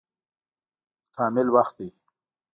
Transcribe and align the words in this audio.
کامل 1.15 1.47
وخت 1.55 1.71
دی. 1.79 1.89